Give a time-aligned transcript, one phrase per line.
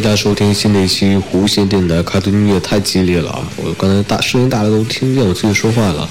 [0.00, 2.02] 大家收听新的一期弧线电台。
[2.02, 3.46] 开的音乐太激烈了啊！
[3.56, 6.08] 我刚才大声音大家都听见我自己说话了，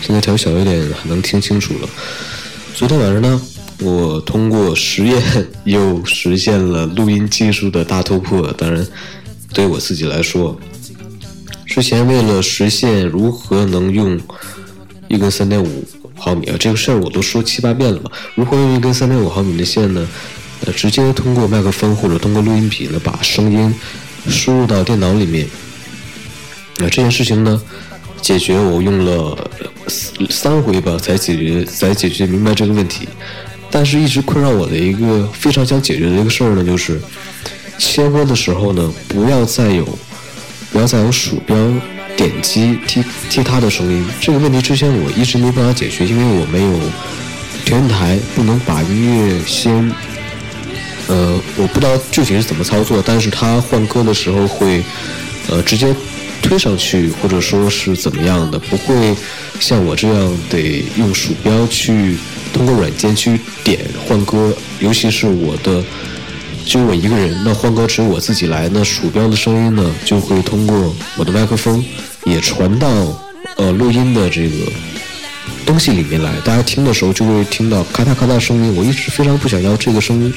[0.00, 1.88] 现在调小一点能听清楚了。
[2.74, 3.40] 昨天晚上呢，
[3.80, 5.22] 我通过实验
[5.62, 8.52] 又实现了录音技术的大突破。
[8.54, 8.84] 当然，
[9.52, 10.58] 对我自己来说，
[11.64, 14.18] 之前为了实现如何能用
[15.06, 15.84] 一根三点五
[16.16, 18.10] 毫米啊，这个事儿我都说七八遍了吧？
[18.34, 20.08] 如何用一根三点五毫米的线呢？
[20.66, 23.72] 呃，直接通过麦克风或者通过录音笔呢，把声音
[24.28, 25.46] 输入到电脑里面。
[26.78, 27.62] 那这件事情呢，
[28.20, 29.50] 解决我用了
[30.30, 33.08] 三回吧，才解决才解决明白这个问题。
[33.70, 37.00] 但是，一直困扰我的一个非常想解决的一个事儿呢，就是
[37.78, 39.86] 切歌的时候呢，不要再有
[40.72, 41.56] 不要再有鼠标
[42.16, 44.04] 点击踢踢它的声音。
[44.20, 46.80] 这个问题之前我一直没办法解决，因为我没有
[47.64, 49.92] 调音台，不能把音乐先。
[51.08, 54.82] 呃，我不知道具体是怎么操作，但是他换歌的时候会，
[55.48, 55.94] 呃，直接
[56.42, 59.16] 推上去，或者说是怎么样的，不会
[59.58, 62.16] 像我这样得用鼠标去
[62.52, 65.82] 通过软件去点换歌，尤其是我的
[66.66, 71.82] 就我一个人，那换歌只有我自己来，那鼠标的声音呢就会通过我的麦克风
[72.24, 72.86] 也传到
[73.56, 74.56] 呃录音的这个
[75.64, 80.34] 东西里面来，大家听的时候就会听到咔嗒咔嗒声音，我一直非常不想要这个声音。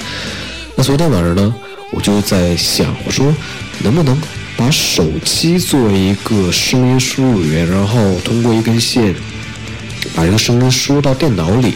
[0.75, 1.53] 那昨天晚上呢，
[1.91, 3.33] 我就在想，我说
[3.83, 4.19] 能不能
[4.55, 9.13] 把手机作为一个声音输入源，然后通过一根线
[10.15, 11.73] 把这个声音输入到电脑里，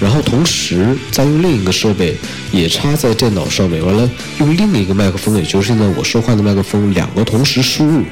[0.00, 2.16] 然后同时再用另一个设备
[2.50, 8.02] 也插在电脑上面，完了用另一个麦克风，也就是现在我说话的麦克风，两个同时输入，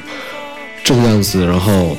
[0.83, 1.97] 这个样子，然后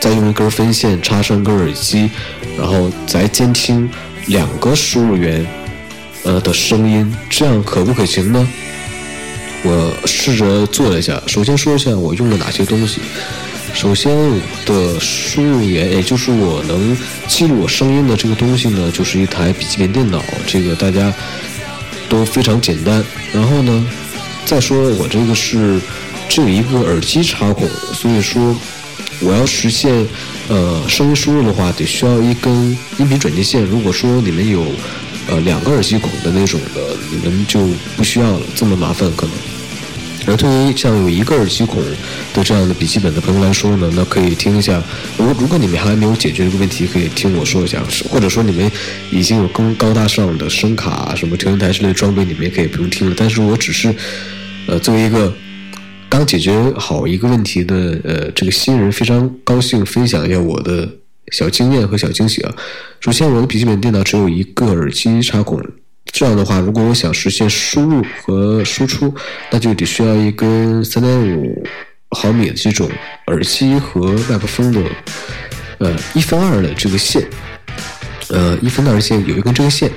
[0.00, 2.08] 再用一根分线插上一根耳机，
[2.56, 3.90] 然后再监听
[4.26, 5.44] 两个输入源。
[6.24, 8.48] 呃的声音，这样可不可行呢？
[9.64, 11.22] 我试着做了一下。
[11.26, 13.00] 首先说一下我用了哪些东西。
[13.74, 14.12] 首先
[14.66, 16.96] 的输入源，也就是我能
[17.28, 20.22] 记录我声音的这个东西呢，就是一台笔记本电脑。
[20.46, 21.12] 这个大家
[22.08, 23.04] 都非常简单。
[23.32, 23.86] 然后呢，
[24.44, 25.80] 再说我这个是
[26.28, 28.54] 只有一个耳机插孔，所以说
[29.20, 30.06] 我要实现
[30.48, 32.52] 呃声音输入的话，得需要一根
[32.98, 33.64] 音频转接线。
[33.64, 34.66] 如果说你们有。
[35.28, 37.66] 呃，两个耳机孔的那种的，你们就
[37.96, 39.34] 不需要了，这么麻烦可能。
[40.24, 41.82] 而对于像有一个耳机孔
[42.32, 44.80] 的这样的笔记本的朋友来说呢，那可以听一下。
[45.18, 48.70] 如如果你们还没有解决这个问题，可以听我说一下，或者说你们
[49.10, 53.14] 已经有更高大上的声卡、什么调音台之类的装备，你们也可以不用听了。
[53.16, 53.92] 但是我只是，
[54.66, 55.32] 呃，作为一个
[56.08, 60.88] 刚解决好一个问题的呃这个新人，非常高兴分享一下我的。
[61.30, 62.54] 小经验和小惊喜啊！
[63.00, 65.62] 首先，我的笔记本电脑只有一个耳机插孔，
[66.06, 69.14] 这样的话，如果我想实现输入和输出，
[69.50, 71.64] 那就得需要一根三点五
[72.10, 72.90] 毫米的这种
[73.28, 74.82] 耳机和麦克风的，
[75.78, 77.24] 呃，一分二的这个线，
[78.28, 79.90] 呃，一分二的线有一根这个线，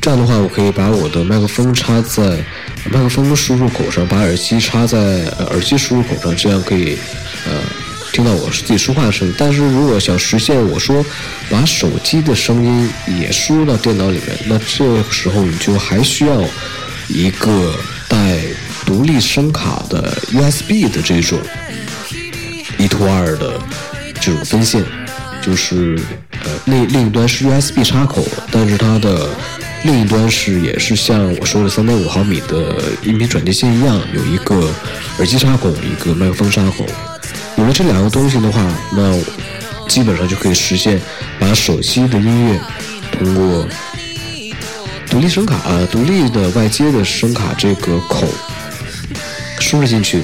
[0.00, 2.44] 这样的话，我可以把我的麦克风插在
[2.90, 6.98] 麦克风输入口上，把耳机插在耳机输入口上，这样可以，
[7.46, 7.83] 呃。
[8.14, 11.04] 听到我是自己说话的声音，但是如果想实现我说
[11.50, 12.88] 把手机的声音
[13.20, 16.40] 也输入到电脑里面，那这时候你就还需要
[17.08, 17.74] 一个
[18.08, 18.38] 带
[18.86, 21.36] 独立声卡的 USB 的这种
[22.78, 23.60] 一拖二的
[24.20, 24.84] 这种分线，
[25.42, 25.98] 就是
[26.44, 29.28] 呃另另一端是 USB 插口，但是它的
[29.82, 34.70] 另一端是也是像我说的三点五毫米的音频转接线一样，有一个
[35.18, 36.86] 耳机插孔，一个麦克风插孔。
[37.56, 38.60] 有了这两个东西的话，
[38.92, 39.18] 那
[39.88, 41.00] 基本上就可以实现
[41.38, 42.60] 把手机的音乐
[43.12, 43.66] 通过
[45.08, 48.26] 独立声卡、啊、独立的外接的声卡这个口
[49.60, 50.22] 输入进去，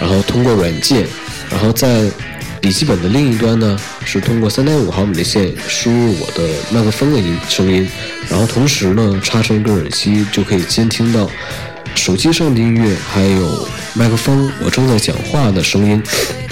[0.00, 1.06] 然后通过软件，
[1.50, 2.08] 然后在
[2.60, 7.88] 笔记本的另一端呢，是通过三点五毫米的线输入我的麦克风的音声音，
[8.28, 11.28] 然后同时呢插上一个耳机，就可以监听到
[11.94, 16.02] 手机上的音乐，还有麦克风我正在讲话的声音。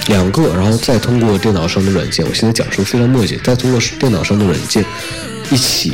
[0.08, 4.82] 两个，然后再通过电脑上的软件，我现在讲述非常墨迹，再通过电脑上的软件
[5.50, 5.92] 一起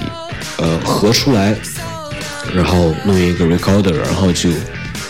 [0.57, 1.53] 呃合出来，
[2.55, 4.51] 然后弄一个 recorder，然后就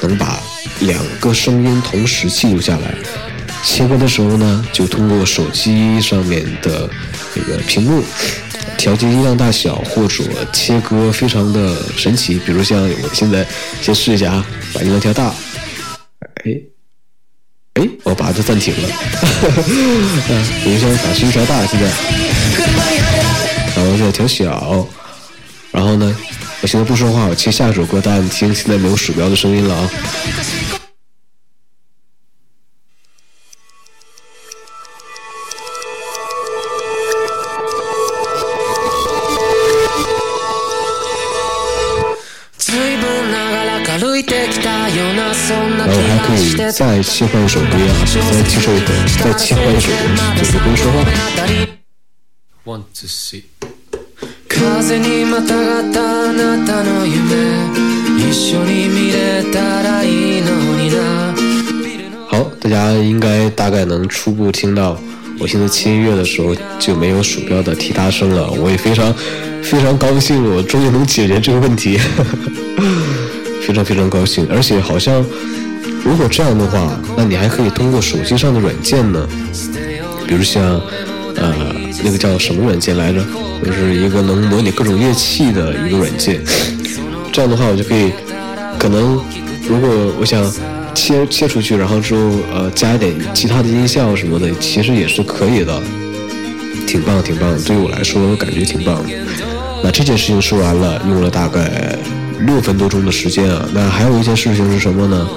[0.00, 0.40] 能把
[0.80, 2.94] 两个声音同时记录下来。
[3.62, 6.88] 切割的时候呢，就通过手机上面的
[7.34, 8.02] 这个屏幕
[8.76, 13.46] 调节音量大小，或者切割非常的神奇，比如像我现在
[13.80, 15.32] 先试一下啊，把音量调大，
[16.44, 16.52] 哎。
[17.74, 18.88] 哎，我把它暂停了。
[18.88, 21.90] 哈哈，比如像把声音调大，现在，
[23.74, 24.86] 然后再调小。
[25.72, 26.16] 然后呢，
[26.60, 29.90] 我现在不说话，我切下一首歌，大家听，现在没有鼠标的声音了啊。
[46.93, 48.71] 以再切换一首歌啊，再切换一首，
[49.23, 50.05] 再切换一首东
[50.35, 51.03] 西，就是不用说话。
[52.65, 53.43] One to see。
[54.47, 57.15] 風にまたがったあなたの夢
[58.17, 61.33] 一緒に見れたらいいのにな
[62.29, 64.97] 好，大家应该大概能初步听到，
[65.39, 68.51] 我现在切音乐的时候就没有鼠标的踢踏声了。
[68.51, 69.13] 我也非常
[69.63, 71.97] 非常高兴，我终于能解决这个问题，
[73.65, 74.45] 非常非常高兴。
[74.51, 75.25] 而且好像，
[76.04, 79.26] 如果这样的话，那你还可以通过手机上的软件呢，
[80.26, 80.80] 比如像。
[81.36, 81.52] 呃，
[82.04, 83.20] 那个叫什么软件来着？
[83.66, 86.40] 就是一个能模拟各种乐器的一个软件。
[87.32, 88.12] 这样的话，我就可以，
[88.78, 89.20] 可能
[89.68, 89.90] 如果
[90.20, 90.40] 我想
[90.94, 92.20] 切切出去，然后之后
[92.54, 95.82] 呃加一点其他的音效什么的，其实也是可以的，
[96.86, 97.60] 挺棒挺棒。
[97.64, 99.04] 对于我来说，感觉挺棒。
[99.82, 101.98] 那这件事情说完了，用了大概
[102.40, 103.66] 六分多钟的时间啊。
[103.72, 105.28] 那还有一件事情是什么呢？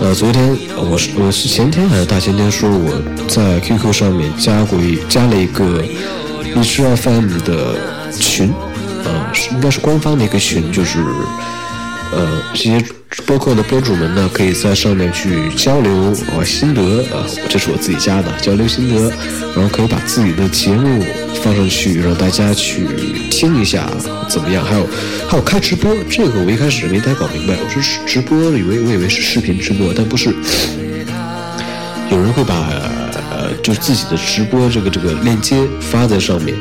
[0.00, 5.82] 呃，昨天我是我是前天还是大前天说我在 QQ 上面加过一加了一个
[6.54, 7.76] 荔枝 FM 的
[8.12, 8.52] 群，
[9.04, 10.98] 呃，是应该是官方的一个群，就是
[12.14, 12.84] 呃这些。
[13.26, 15.92] 播客的播主们呢，可以在上面去交流
[16.36, 16.82] 啊心得
[17.14, 19.08] 啊，这是我自己加的交流心得，
[19.54, 21.00] 然后可以把自己的节目
[21.40, 22.84] 放上去，让大家去
[23.30, 23.88] 听一下
[24.28, 24.64] 怎么样？
[24.64, 24.84] 还有
[25.28, 30.34] 还有开直播，这个我一开始没太搞明白，我说直播，以为我以为是视频直播，但不是，
[32.10, 32.68] 有人会把
[33.30, 36.52] 呃就是自己的直播这个这个链接发在上面。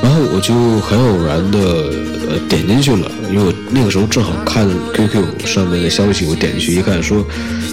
[0.00, 1.58] 然后我就很偶然的
[2.30, 7.24] 呃点进去了，因为我那个时候正好看 QQ 上面的消息，我点进去一看，说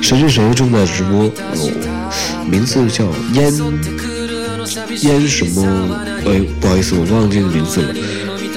[0.01, 1.71] 谁谁谁正在直播，哦，
[2.49, 3.53] 名字叫烟
[5.01, 5.95] 烟什么，
[6.25, 7.93] 哎，不好意思，我忘记名字了，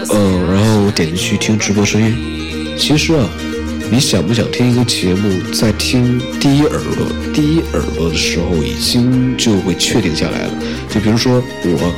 [0.09, 2.77] 呃，然后我点进去听直播声音。
[2.79, 3.29] 其实啊，
[3.91, 10.55] 你想不想听一个节目，在听第一耳朵第一耳朵的时候，已经就会确定下来了。
[10.89, 11.95] 就比如说我。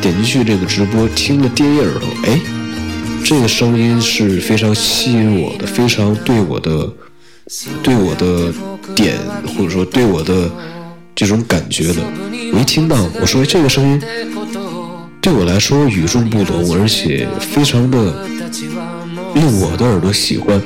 [0.00, 2.40] 点进去这个直播，听了第一耳朵，哎，
[3.22, 6.90] 这个声音是非常吸引我的，非常对我的，
[7.82, 8.52] 对我的
[8.94, 10.50] 点或者说对我的
[11.14, 12.02] 这种感觉的。
[12.52, 14.02] 我一听到，我说这个声音
[15.20, 18.26] 对我来说与众不同，而且非常的
[19.34, 20.60] 令我的耳朵喜欢，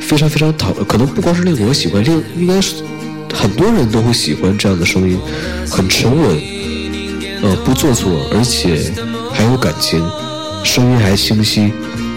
[0.00, 2.82] 非常非常讨，可能不光是令我喜欢，令应该是
[3.32, 5.18] 很多人都会喜欢这样的声音，
[5.70, 6.53] 很沉稳。
[7.44, 8.90] 呃，不做作，而且
[9.30, 10.02] 还有感情，
[10.64, 11.70] 声音还清晰，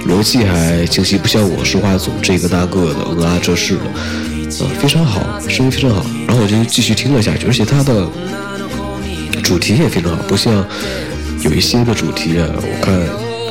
[0.08, 3.82] 逻辑还清晰，不像我说话总这个那个的，呃啊这是的，
[4.62, 5.20] 呃，非常好，
[5.50, 6.06] 声音非常好。
[6.26, 8.08] 然后我就继续听了下去，而且他的
[9.44, 10.66] 主题也非常好，不像
[11.42, 12.96] 有一些的主题啊，我看，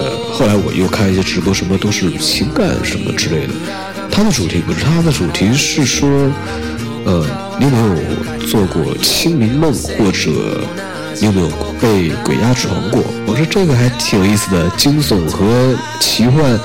[0.00, 3.52] 呃，后来我又看一些直播，什么都是情感什么之类的，
[4.10, 6.08] 他的主题不是，他的主题是说，
[7.04, 7.26] 呃，
[7.60, 10.64] 你有没有做过清明梦或者？
[11.18, 11.48] 你有没有
[11.80, 13.02] 被鬼压床过？
[13.26, 16.58] 我说这个还挺有意思的，惊悚和奇幻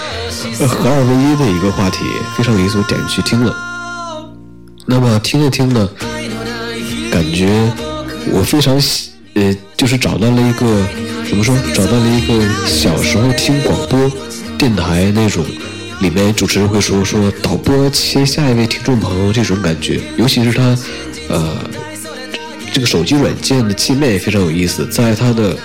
[0.68, 2.00] 合二为一的一个话题，
[2.38, 3.56] 非常有意思，我点进去听了。
[4.86, 5.88] 那么听着听着，
[7.12, 7.72] 感觉
[8.32, 10.86] 我非常喜，呃，就是找到了一个
[11.30, 11.56] 怎么说？
[11.74, 14.12] 找到了一个小时候听广播
[14.58, 15.46] 电台那种，
[16.02, 20.76] 里面主持人会说说导播切下一位听众朋友这种感觉，尤其是他，
[21.30, 21.58] 呃。
[22.72, 25.56] 这个手机软件的界面也非常有意思，在它的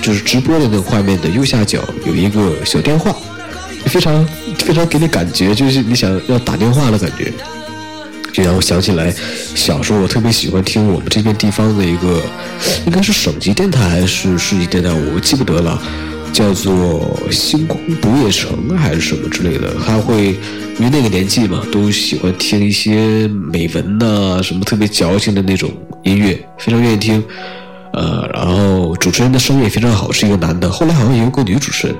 [0.00, 3.14] 就是直播的那个画面的右下角有一个小电话，
[3.86, 4.26] 非常
[4.58, 7.32] 非常给你感觉就是你想要打电话的感觉，
[8.32, 9.14] 就让我想起来
[9.54, 12.22] 小时候我特别喜欢听我们这边地方的一个
[12.86, 15.80] 应该是省级电台还是市级电台，我记不得了。
[16.34, 20.36] 叫做星空不夜城还是什么之类的，他会
[20.78, 25.70] 因为那个年纪嘛，都喜欢听一些美文呐，什么特别矫情的那种
[26.02, 27.22] 音乐，非常愿意听。
[27.92, 30.68] 呃，然后主持人的声音也非常好，是一个男的。
[30.68, 31.96] 后来好像也有个女主持人。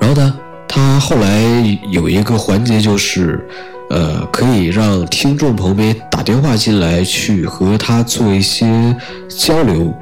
[0.00, 0.34] 然后呢，
[0.66, 3.46] 他后来有一个环节就是，
[3.90, 8.96] 呃，可以让听众朋友们打电话进来，去和他做一些
[9.28, 9.94] 交流。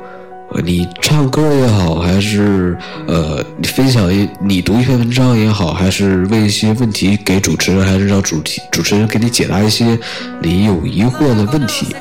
[0.64, 2.76] 你唱歌也好，还是
[3.06, 9.98] 呃，你分享一，你读一篇文章也好，还是问一些问题给主持人，还是让主题主持人给你解答一些
[10.40, 11.94] 你有疑惑的问题，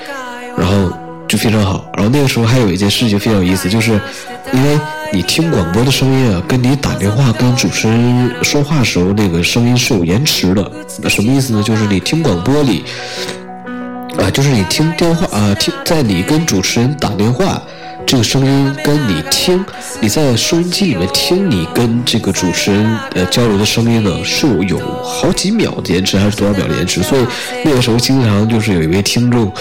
[0.58, 0.90] 然后
[1.28, 1.90] 就非常好。
[1.96, 4.00] 然后那个时候还有一件事情非常有意思，就是
[4.54, 4.80] 因为
[5.12, 10.72] 你听广播的声音啊，跟你打电话跟主持人说话时候那个声音是有延迟的。
[11.02, 11.62] 那什么意思呢？
[11.62, 12.86] 就是你听广播里
[14.18, 17.62] 啊，就是你听电话啊，听在你跟主持人打电话。
[18.16, 19.62] 这个声音跟你听
[20.00, 27.04] 你在收音机里面听你跟这个主持人呃交流的声音呢，是有有好几秒的延迟还是多少秒的延迟？
[27.04, 27.26] 所以
[27.66, 29.52] 那个时候经常就是有一位听众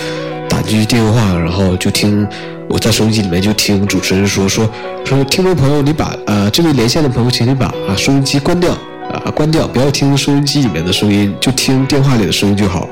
[0.49, 2.25] 打进去电话，然后就听
[2.69, 4.71] 我在收音机里面就听主持人说说
[5.05, 8.71] 说听众朋友，你把呃这位连线的朋友，请你把啊收音机关掉
[9.13, 12.89] 啊关掉，不要听收音机里面的声音，就听电话里的声音就好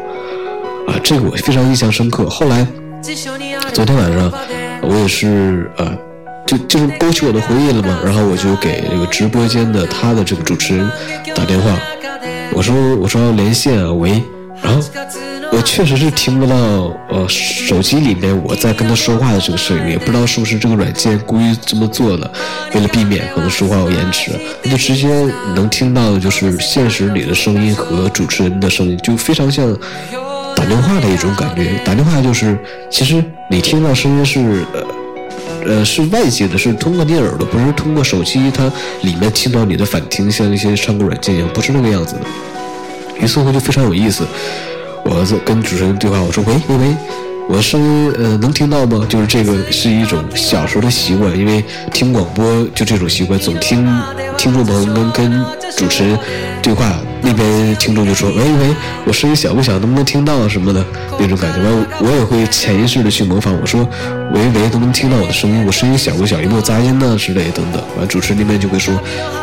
[0.88, 0.98] 啊。
[1.04, 2.28] 这个我非常印象深刻。
[2.28, 2.66] 后来
[3.72, 4.32] 昨天晚上。
[4.82, 5.96] 我也是呃，
[6.46, 7.98] 就就是勾起我的回忆了嘛。
[8.04, 10.90] 然后我就给这个直播间的他的这个主持人
[11.34, 11.78] 打电话，
[12.52, 14.22] 我说我说连线啊，喂。
[14.62, 14.80] 然后
[15.50, 16.54] 我确实是听不到
[17.10, 22.30] 呃手机里面我在跟他说话的这个声音，也不知道是不是这个软件故意这么做的，
[22.72, 24.30] 为了避免可能说话有延迟，
[24.62, 25.08] 那就直接
[25.56, 29.76] 能听到的就是现实里的声音和主持人的声音，就非常像。
[30.62, 32.56] 打电话的一种感觉，打电话就是，
[32.88, 34.86] 其实你听到声音是，呃，
[35.66, 42.20] 呃，是外界的，是通过你耳朵，不是通过手机，它里面听到你的反听，像一些唱歌软件一样，不是那个样子的。
[43.20, 44.24] 于是乎就非常有意思，
[45.04, 46.96] 我儿子跟主持人对话，我说喂喂喂，
[47.48, 49.04] 我的声音呃能听到吗？
[49.08, 52.44] 就是这个是一种小时候的习惯，因为听广播
[52.74, 53.86] 就这种习惯，总听
[54.38, 55.44] 听众朋友们跟
[55.76, 56.18] 主持人
[56.62, 56.92] 对话。
[57.24, 59.78] 那边听众就说：“喂喂，我声音小不小？
[59.78, 60.84] 能不能听到什么的？
[61.20, 63.54] 那种感觉，完我也会潜意识的去模仿。
[63.60, 63.88] 我说：
[64.34, 65.64] 喂喂，能不能听到我的声音？
[65.64, 66.40] 我声音小不小？
[66.40, 67.16] 有没有杂音呢？
[67.16, 67.80] 之类等等。
[67.96, 68.92] 完，主持人那边就会说：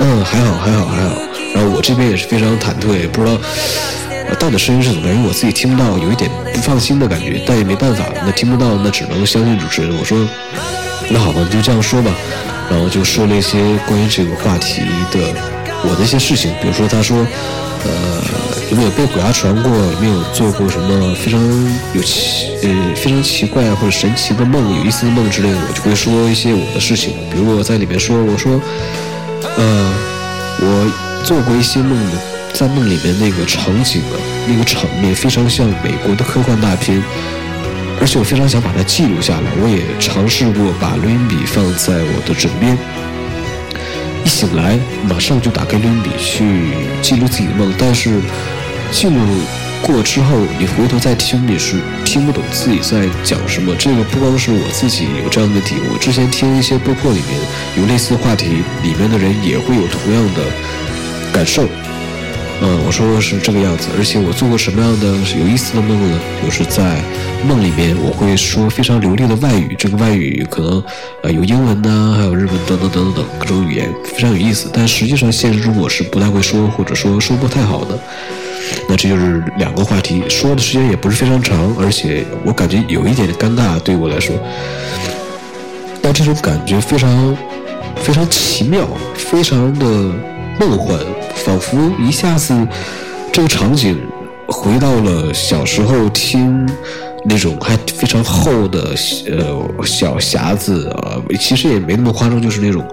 [0.02, 1.16] 嗯，还好，还好，还好。
[1.56, 3.38] 然后我这边也是非常忐忑，也不知道
[4.36, 7.42] 到底声音是怎么样，因为我自己听不到，有一点不放心的感觉。
[7.48, 9.98] 但也没办法，那听不到，那只能相信主持人。
[9.98, 10.18] 我说：
[11.10, 12.12] 那好吧，你就这样说吧。
[12.70, 13.58] 然后就说了一些
[13.88, 14.82] 关于这个话题
[15.12, 15.20] 的
[15.84, 17.26] 我的一些事情，比如说他说。”
[17.82, 18.22] 呃，
[18.72, 19.72] 有没有被鬼压床过？
[19.72, 21.40] 有没有做过什么非常
[21.94, 25.58] 有奇呃非常奇怪或者神奇的梦、有意思的梦之类的？
[25.66, 28.60] 我就会说一些我的事情，比如我在里面说，我说，
[29.56, 29.94] 呃，
[30.60, 30.92] 我
[31.24, 31.98] 做过一些梦，
[32.60, 37.02] 在梦里面那个场景啊，那个场面非常像美国的科幻大片，
[38.02, 39.50] 而且我非常想把它记录下来。
[39.62, 42.78] 我也尝试过把录音笔放在我的枕边。
[44.26, 47.74] 一醒来，马上就打开录音笔去记录自己的梦。
[47.78, 48.20] 但是
[48.92, 49.16] 记录
[49.82, 53.74] 过之后，你回头再听，你是听不懂自己在讲什么。
[53.80, 57.40] 这个不光是我自己有这样的问题，我之前听一些播客里面
[57.78, 58.48] 有类似的话题，
[58.84, 60.42] 里面的人也会有同样的
[61.32, 61.66] 感受。
[62.62, 65.08] 嗯，我说的是这个样子，而且我做过什么样的
[65.40, 66.20] 有意思的梦呢？
[66.44, 67.02] 就是在
[67.48, 70.84] 梦里面，我会说非常流利的外语，这个外语可能
[71.24, 74.70] 呃有英文呐，还有日文等等等等等各种语言，非常有意思。
[74.74, 77.98] 但实际上现实中我是不太会说，或者说说不太好的。
[78.90, 84.36] 那这就是两个话题，说的时间也不是非常长，而且我感觉有一点尴尬，对我来说。
[86.02, 87.38] 但这种感觉非常
[87.96, 88.86] 非常奇妙，
[89.16, 89.86] 非常的
[90.60, 91.00] 梦幻。
[91.50, 92.54] 仿佛一下子，
[93.34, 94.00] 这个场景
[94.48, 96.64] 回到了小时候听
[97.26, 98.94] 那种还非常厚的
[99.26, 102.88] 呃小匣子啊，其实也没那么夸张，就是那种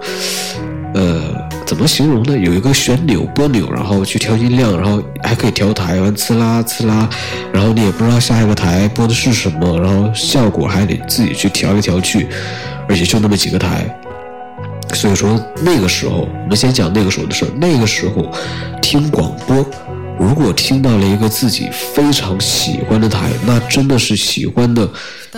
[0.95, 1.35] 呃
[1.67, 2.35] 怎么形容呢？
[2.35, 7.07] 有一个旋钮拨钮，然后去调音量，然后还可以调台，完呲啦呲啦，
[7.53, 12.27] 然后你也不知道下一个台播的是什么，然后效果还得自己去调来调去，
[12.89, 13.87] 而且就那么几个台。
[14.97, 17.45] 所以说那个时候，我们先讲那个时候的事。
[17.61, 18.31] 那个时候
[18.81, 19.63] 听广播，
[20.19, 24.89] 如果听到了一个自己非常喜欢的台，那真的是喜欢的，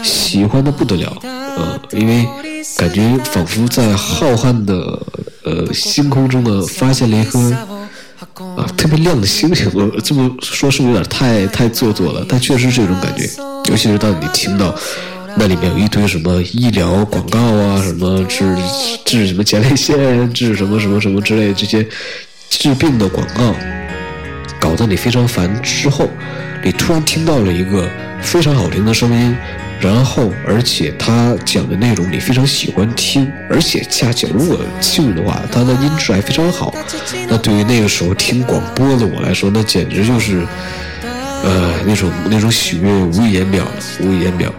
[0.01, 2.25] 喜欢的不得了，呃，因为
[2.77, 4.73] 感觉仿佛在浩瀚的
[5.43, 7.37] 呃星空中呢，发现了一颗
[8.55, 9.69] 啊特别亮的星星。
[9.73, 12.25] 我这么说是不是有点太太做作了？
[12.29, 13.29] 但确实是这种感觉，
[13.69, 14.73] 尤其是当你听到。
[15.37, 18.55] 那里面有一堆什么医疗广告啊，什么治
[19.05, 21.85] 治什么前列腺，治什么什么什么之类这些
[22.49, 23.55] 治病的广告，
[24.59, 25.49] 搞得你非常烦。
[25.61, 26.09] 之后，
[26.63, 27.89] 你突然听到了一个
[28.21, 29.35] 非常好听的声音，
[29.79, 36.73] 然后而且他讲的内容你非常喜欢听，而且恰巧如果幸运的话，他的音质还非常好。
[37.29, 40.45] 那对于那个时候听广播的我来说，那简直就是
[41.43, 43.63] 呃那种那种喜悦无以言表，
[44.01, 44.51] 无以言表。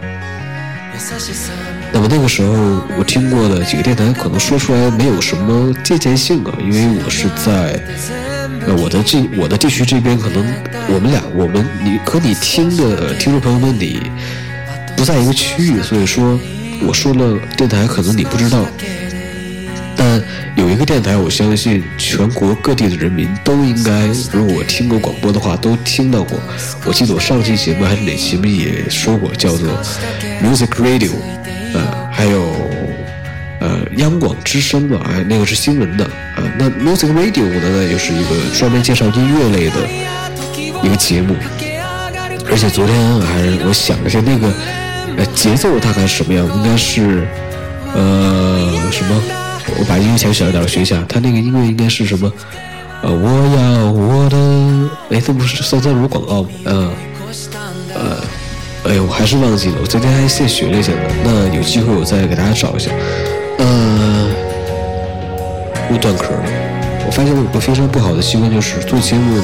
[1.93, 2.53] 那么那个时候，
[2.97, 7.79] 我听过的几个电台，可能说出来没有什么借鉴性啊，因为我是在
[8.65, 10.45] 呃我的这我的地区这边，可能
[10.93, 14.01] 我们俩我们你和你听的听众朋友们，你
[14.95, 16.39] 不在一个区域，所以说
[16.87, 18.65] 我说了电台，可能你不知道。
[20.11, 20.21] 但
[20.57, 26.37] 有一个电台，我相信全国各地的人民都应该，如果听过广播的话，都听到过。
[26.83, 29.69] 我记得我上期节目还是哪期节目也说过，叫做
[30.43, 31.11] Music Radio，
[31.73, 32.41] 呃，还有
[33.61, 36.43] 呃央广之声吧，哎，那个是新闻的啊。
[36.59, 39.75] 那 Music Radio 呢，又是一个专门介绍音乐类的
[40.83, 41.33] 一个节目。
[42.49, 46.45] 而且昨天还我想了一下，那个节奏大概什么样？
[46.53, 47.25] 应该是
[47.95, 49.40] 呃什么？
[49.79, 51.03] 我把音乐调小一点，我学一下。
[51.07, 52.31] 他那个音乐应该是什么？
[53.01, 54.37] 呃，我要我的，
[55.15, 56.49] 哎，这不是三三五广告吗？
[56.65, 56.91] 呃
[57.95, 58.17] 呃，
[58.85, 59.75] 哎呦，我还是忘记了。
[59.81, 60.99] 我昨天还现学了一下呢。
[61.23, 62.91] 那有机会我再给大家找一下。
[63.57, 64.29] 呃，
[65.89, 66.43] 又断壳了。
[67.05, 69.43] 我发现我有个非常不好的习惯，就是做节目呢，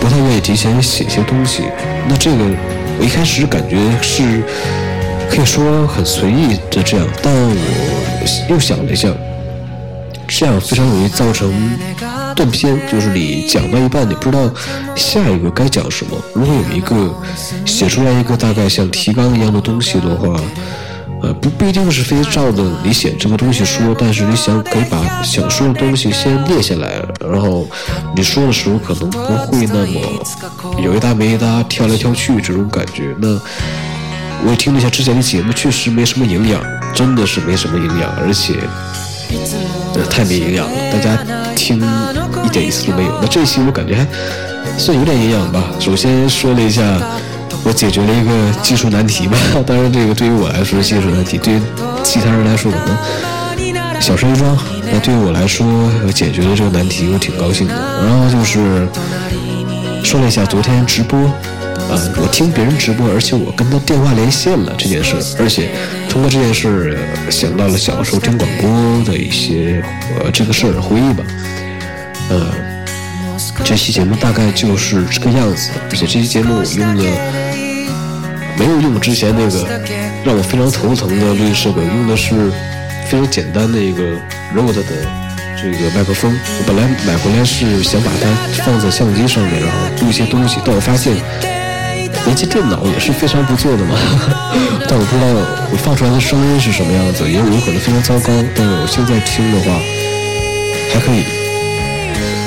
[0.00, 1.64] 不太愿意提前写一些东西。
[2.08, 2.36] 那这个
[2.98, 4.42] 我一开始感觉是
[5.30, 7.54] 可以说很随意的这样，但我
[8.48, 9.08] 又想了一下。
[10.26, 11.52] 这样非常容易造成
[12.34, 14.50] 断片，就是你讲到一半，你不知道
[14.96, 16.16] 下一个该讲什么。
[16.34, 17.14] 如果有一个
[17.66, 20.40] 写出来一个大概像提纲一样的东西的话，
[21.22, 27.66] 呃，不不一定是非照着你写这个东西说，但是你想可以把想说的东西先列下来，然后
[28.16, 33.14] 你说的时候可能不会那么有一搭没一搭跳来跳去这种感觉。
[33.18, 36.62] 那我也听了一下之前的节目，确实没什么营养，
[36.94, 38.54] 真的是没什么营养，而且。
[39.96, 41.16] 呃太没营养了，大家
[41.54, 41.76] 听
[42.44, 43.18] 一点意思都没有。
[43.20, 44.06] 那这一期我感觉还
[44.78, 45.64] 算有点营养吧。
[45.80, 46.82] 首先说了一下，
[47.64, 49.36] 我解决了一个技术难题吧。
[49.66, 51.60] 当然，这个对于我来说是技术难题，对于
[52.04, 54.56] 其他人来说可能小事一桩。
[54.92, 55.66] 那对于我来说，
[56.06, 57.74] 我解决了这个难题，我挺高兴的。
[57.74, 58.86] 然后就是
[60.04, 61.18] 说了一下昨天直播。
[61.90, 65.68] 呃，我听别人直播，而且我跟他电话连线了这件事，而且
[66.08, 66.98] 通过这件事
[67.30, 69.84] 想到了小时候听广播的一些
[70.18, 71.22] 呃这个事儿回忆吧。
[72.30, 72.50] 呃，
[73.64, 77.04] 这期节目大概就是这个样子，而且这期节目我用的
[78.58, 79.68] 没有用之前那个
[80.24, 82.50] 让我非常头疼的录音设备，用的是
[83.06, 84.02] 非常简单的一个
[84.56, 84.82] Rode 的
[85.60, 86.34] 这个麦克风。
[86.58, 91.53] 我本来买回来是想把它放在相机上面，然后录一些东西，但我发现。
[92.26, 93.96] 连接电脑也是非常不错的嘛，
[94.88, 95.26] 但我不知道
[95.70, 98.32] 我放出来的声音是什么样子，也有可能非常糟糕。
[98.54, 99.78] 但是我现在听的话
[100.92, 101.24] 还可以。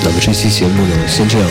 [0.04, 1.48] 那么这期节目呢，先这样，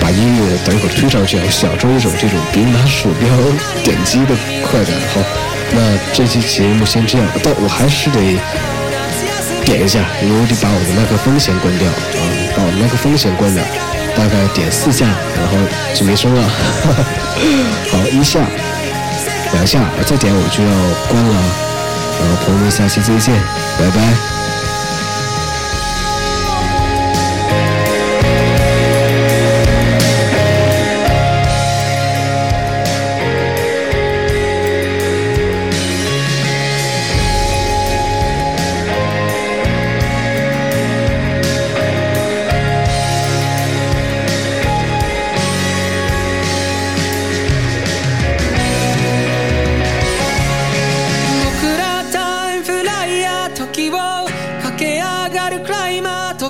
[0.00, 3.28] 把音乐等一会儿推上去，享受一种这种别拿鼠标
[3.84, 4.34] 点击的
[4.66, 4.92] 快感。
[5.14, 5.20] 好，
[5.72, 5.78] 那
[6.12, 8.18] 这期节目先这样，但我还是得
[9.64, 12.22] 点一下，因为我得把我的麦克风先关掉啊，
[12.56, 13.62] 把我的麦克风先关掉。
[14.16, 15.56] 大概点四下，然后
[15.94, 16.42] 就没声了。
[17.90, 18.40] 好，一下，
[19.52, 20.70] 两下，再点我就要
[21.08, 21.34] 关了。
[22.20, 23.34] 然后朋友们，下期再见，
[23.78, 24.31] 拜拜。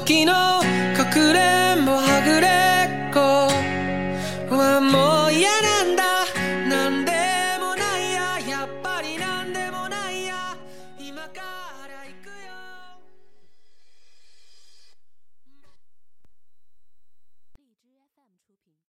[0.02, 0.31] looking